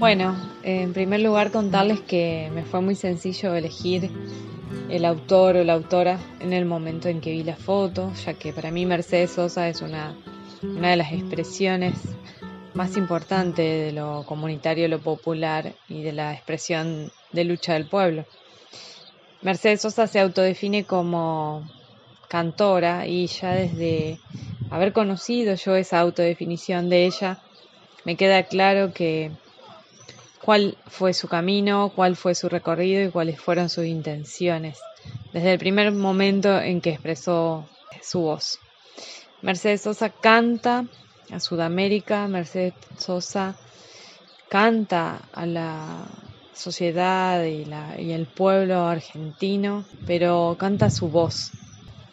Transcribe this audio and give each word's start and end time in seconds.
Bueno, 0.00 0.34
en 0.62 0.94
primer 0.94 1.20
lugar 1.20 1.50
contarles 1.50 2.00
que 2.00 2.50
me 2.54 2.64
fue 2.64 2.80
muy 2.80 2.94
sencillo 2.94 3.54
elegir 3.54 4.10
el 4.88 5.04
autor 5.04 5.56
o 5.56 5.64
la 5.64 5.74
autora 5.74 6.18
en 6.40 6.54
el 6.54 6.64
momento 6.64 7.10
en 7.10 7.20
que 7.20 7.32
vi 7.32 7.42
la 7.42 7.54
foto, 7.54 8.10
ya 8.24 8.32
que 8.32 8.54
para 8.54 8.70
mí 8.70 8.86
Mercedes 8.86 9.32
Sosa 9.32 9.68
es 9.68 9.82
una, 9.82 10.16
una 10.62 10.88
de 10.88 10.96
las 10.96 11.12
expresiones 11.12 11.98
más 12.72 12.96
importantes 12.96 13.84
de 13.84 13.92
lo 13.92 14.24
comunitario, 14.24 14.88
lo 14.88 15.00
popular 15.00 15.74
y 15.86 16.00
de 16.00 16.12
la 16.12 16.32
expresión 16.32 17.12
de 17.32 17.44
lucha 17.44 17.74
del 17.74 17.86
pueblo. 17.86 18.24
Mercedes 19.42 19.82
Sosa 19.82 20.06
se 20.06 20.18
autodefine 20.18 20.86
como 20.86 21.68
cantora 22.26 23.06
y 23.06 23.26
ya 23.26 23.52
desde 23.52 24.18
haber 24.70 24.94
conocido 24.94 25.56
yo 25.56 25.76
esa 25.76 26.00
autodefinición 26.00 26.88
de 26.88 27.04
ella, 27.04 27.42
me 28.06 28.16
queda 28.16 28.44
claro 28.44 28.94
que 28.94 29.30
cuál 30.50 30.76
fue 30.88 31.14
su 31.14 31.28
camino, 31.28 31.92
cuál 31.94 32.16
fue 32.16 32.34
su 32.34 32.48
recorrido 32.48 33.04
y 33.04 33.10
cuáles 33.12 33.40
fueron 33.40 33.68
sus 33.68 33.84
intenciones 33.84 34.80
desde 35.32 35.52
el 35.52 35.60
primer 35.60 35.92
momento 35.92 36.60
en 36.60 36.80
que 36.80 36.90
expresó 36.90 37.68
su 38.02 38.22
voz. 38.22 38.58
Mercedes 39.42 39.82
Sosa 39.82 40.08
canta 40.08 40.86
a 41.30 41.38
Sudamérica, 41.38 42.26
Mercedes 42.26 42.74
Sosa 42.98 43.54
canta 44.48 45.22
a 45.32 45.46
la 45.46 46.08
sociedad 46.52 47.44
y, 47.44 48.10
el 48.10 48.26
pueblo 48.26 48.88
argentino, 48.88 49.84
pero 50.04 50.56
canta 50.58 50.90
su 50.90 51.10
voz, 51.10 51.52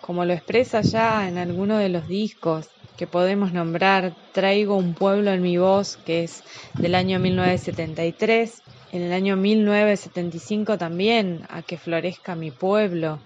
como 0.00 0.24
lo 0.24 0.32
expresa 0.32 0.80
ya 0.80 1.28
en 1.28 1.38
alguno 1.38 1.78
de 1.78 1.88
los 1.88 2.08
discos 2.08 2.66
que 2.96 3.06
podemos 3.06 3.52
nombrar 3.52 4.14
Traigo 4.32 4.76
un 4.76 4.94
pueblo 4.94 5.32
en 5.32 5.42
mi 5.42 5.58
voz, 5.58 5.96
que 5.96 6.24
es 6.24 6.44
del 6.74 6.94
año 6.94 7.18
1973, 7.18 8.62
en 8.92 9.02
el 9.02 9.12
año 9.12 9.36
1975 9.36 10.78
también, 10.78 11.46
A 11.48 11.62
que 11.62 11.76
florezca 11.76 12.34
mi 12.34 12.50
pueblo. 12.50 13.18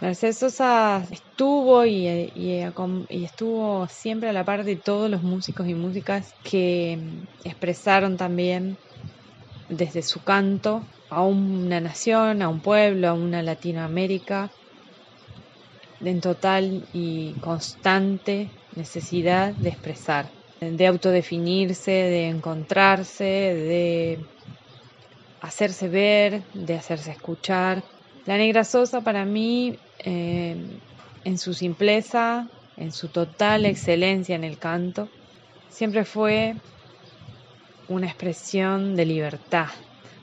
Mercedes 0.00 0.38
Sosa 0.38 1.06
estuvo 1.10 1.86
y, 1.86 2.06
y, 2.34 3.24
estuvo 3.24 3.86
siempre 3.88 4.28
a 4.28 4.32
la 4.32 4.44
par 4.44 4.64
de 4.64 4.76
todos 4.76 5.10
los 5.10 5.22
músicos 5.22 5.66
y 5.66 5.74
músicas 5.74 6.34
que 6.42 6.98
expresaron 7.44 8.16
también 8.18 8.76
desde 9.70 10.02
su 10.02 10.22
canto 10.22 10.82
a 11.08 11.22
una 11.22 11.80
nación, 11.80 12.42
a 12.42 12.48
un 12.48 12.60
pueblo, 12.60 13.08
a 13.08 13.14
una 13.14 13.42
Latinoamérica 13.42 14.50
en 16.00 16.20
total 16.20 16.88
y 16.92 17.34
constante 17.40 18.50
necesidad 18.74 19.54
de 19.54 19.68
expresar, 19.70 20.32
de 20.60 20.86
autodefinirse, 20.86 21.90
de 21.90 22.28
encontrarse, 22.28 23.24
de 23.24 24.18
hacerse 25.40 25.88
ver, 25.88 26.44
de 26.54 26.74
hacerse 26.74 27.10
escuchar. 27.12 27.84
La 28.26 28.36
negra 28.36 28.64
Sosa 28.64 29.02
para 29.02 29.24
mí, 29.24 29.78
eh, 29.98 30.56
en 31.24 31.38
su 31.38 31.54
simpleza, 31.54 32.48
en 32.76 32.90
su 32.92 33.08
total 33.08 33.66
excelencia 33.66 34.34
en 34.34 34.44
el 34.44 34.58
canto, 34.58 35.08
siempre 35.68 36.04
fue 36.04 36.54
una 37.88 38.06
expresión 38.06 38.96
de 38.96 39.04
libertad, 39.04 39.68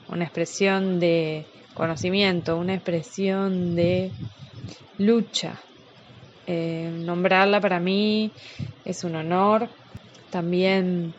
una 0.08 0.24
expresión 0.24 0.98
de 0.98 1.46
conocimiento, 1.74 2.56
una 2.56 2.74
expresión 2.74 3.76
de 3.76 4.10
lucha, 4.98 5.60
eh, 6.46 6.90
nombrarla 6.92 7.60
para 7.60 7.80
mí 7.80 8.32
es 8.84 9.04
un 9.04 9.16
honor. 9.16 9.68
También 10.30 11.12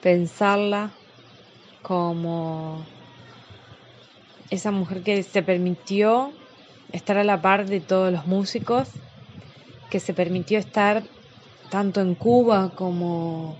pensarla 0.00 0.94
como 1.82 2.84
esa 4.50 4.70
mujer 4.70 5.02
que 5.02 5.22
se 5.22 5.42
permitió 5.42 6.32
estar 6.92 7.18
a 7.18 7.24
la 7.24 7.42
par 7.42 7.66
de 7.66 7.80
todos 7.80 8.12
los 8.12 8.26
músicos, 8.26 8.88
que 9.90 10.00
se 10.00 10.14
permitió 10.14 10.58
estar 10.58 11.02
tanto 11.70 12.00
en 12.00 12.14
Cuba 12.14 12.72
como 12.76 13.58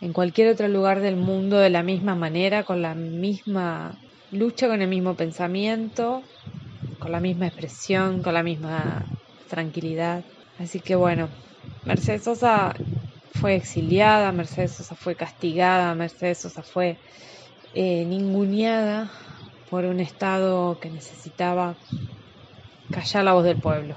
en 0.00 0.12
cualquier 0.12 0.48
otro 0.48 0.68
lugar 0.68 1.00
del 1.00 1.16
mundo 1.16 1.56
de 1.56 1.70
la 1.70 1.82
misma 1.82 2.14
manera, 2.14 2.64
con 2.64 2.82
la 2.82 2.94
misma 2.94 3.98
lucha, 4.30 4.68
con 4.68 4.82
el 4.82 4.88
mismo 4.88 5.16
pensamiento, 5.16 6.22
con 7.06 7.12
la 7.12 7.20
misma 7.20 7.46
expresión, 7.46 8.20
con 8.20 8.34
la 8.34 8.42
misma 8.42 9.06
tranquilidad. 9.48 10.24
Así 10.58 10.80
que 10.80 10.96
bueno, 10.96 11.28
Mercedes 11.84 12.24
Sosa 12.24 12.74
fue 13.34 13.54
exiliada, 13.54 14.32
Mercedes 14.32 14.72
Sosa 14.72 14.96
fue 14.96 15.14
castigada, 15.14 15.94
Mercedes 15.94 16.38
Sosa 16.38 16.64
fue 16.64 16.96
eh, 17.74 18.04
ninguneada 18.06 19.08
por 19.70 19.84
un 19.84 20.00
Estado 20.00 20.80
que 20.80 20.90
necesitaba 20.90 21.76
callar 22.90 23.22
la 23.22 23.34
voz 23.34 23.44
del 23.44 23.60
pueblo. 23.60 23.96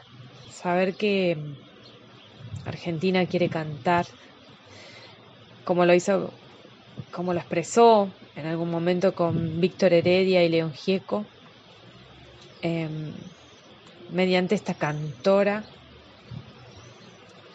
Saber 0.52 0.94
que 0.94 1.36
Argentina 2.64 3.26
quiere 3.26 3.50
cantar 3.50 4.06
como 5.64 5.84
lo 5.88 5.96
hizo, 5.96 6.32
como 7.12 7.34
lo 7.34 7.40
expresó 7.40 8.12
en 8.36 8.46
algún 8.46 8.70
momento 8.70 9.16
con 9.16 9.60
Víctor 9.60 9.94
Heredia 9.94 10.44
y 10.44 10.50
León 10.50 10.74
Gieco. 10.74 11.26
Em, 12.62 13.14
mediante 14.10 14.56
esta 14.56 14.74
cantora, 14.74 15.66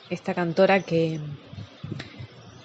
esta 0.09 0.34
cantora 0.34 0.82
que 0.82 1.20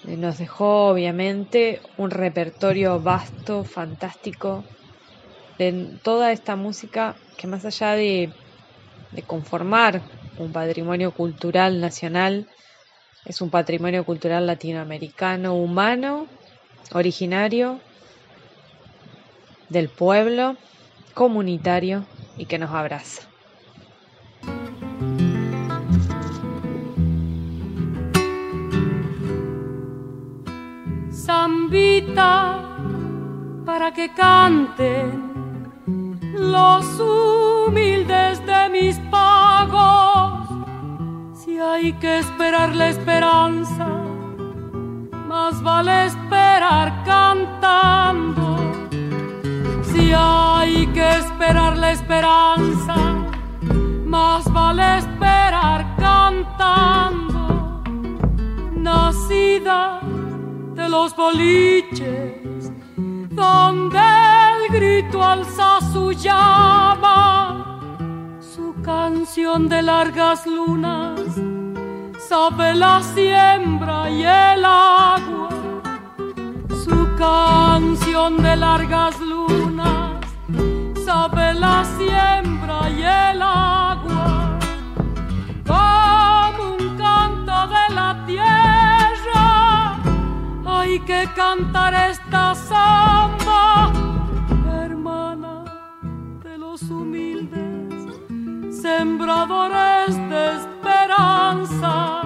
nos 0.04 0.38
dejó 0.38 0.88
obviamente 0.88 1.82
un 1.98 2.10
repertorio 2.10 3.00
vasto, 3.00 3.64
fantástico, 3.64 4.64
de 5.58 5.98
toda 6.02 6.32
esta 6.32 6.56
música 6.56 7.16
que 7.36 7.46
más 7.46 7.64
allá 7.66 7.92
de, 7.92 8.32
de 9.12 9.22
conformar 9.22 10.02
un 10.38 10.52
patrimonio 10.52 11.12
cultural 11.12 11.80
nacional, 11.80 12.46
es 13.26 13.42
un 13.42 13.50
patrimonio 13.50 14.04
cultural 14.04 14.46
latinoamericano 14.46 15.54
humano, 15.54 16.26
originario 16.94 17.80
del 19.68 19.90
pueblo, 19.90 20.56
comunitario 21.14 22.06
y 22.40 22.46
que 22.46 22.58
nos 22.58 22.70
abraza. 22.70 23.30
para 33.64 33.92
que 33.92 34.12
canten 34.14 35.72
los 36.34 36.84
humildes 37.00 38.44
de 38.44 38.68
mis 38.68 38.98
pagos. 39.10 40.48
Si 41.34 41.58
hay 41.58 41.92
que 41.94 42.18
esperar 42.18 42.74
la 42.74 42.88
esperanza, 42.88 43.86
más 45.28 45.62
vale 45.62 46.06
esperar 46.06 47.04
vale 54.70 54.98
esperar 54.98 55.80
cantando. 55.96 57.42
Nacida 58.86 60.00
de 60.78 60.88
los 60.88 61.16
boliches, 61.16 62.72
donde 63.30 63.98
el 64.50 64.60
grito 64.76 65.24
alza 65.24 65.80
su 65.92 66.12
llama, 66.12 67.18
su 68.40 68.74
canción 68.82 69.68
de 69.68 69.82
largas 69.82 70.46
lunas, 70.46 71.20
sabe 72.28 72.74
la 72.74 73.02
siembra 73.02 74.08
y 74.08 74.22
el 74.22 74.64
agua, 74.64 75.48
su 76.84 76.98
canción 77.18 78.40
de 78.40 78.54
largas 78.54 79.18
lunas, 79.20 80.20
sabe 81.04 81.54
la 81.54 81.84
siembra 81.98 82.88
y 82.88 83.02
el 83.02 83.42
agua, 83.42 83.89
esta 92.10 92.54
samba, 92.54 93.92
hermana 94.82 95.64
de 96.42 96.58
los 96.58 96.82
humildes, 96.82 98.04
sembradores 98.82 100.16
de 100.28 100.56
esperanza, 100.56 102.22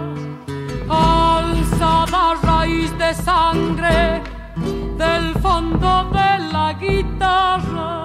alzada 0.88 2.34
raíz 2.42 2.96
de 2.98 3.14
sangre 3.14 4.22
del 4.96 5.34
fondo 5.42 6.04
de 6.10 6.38
la 6.52 6.72
guitarra 6.80 8.03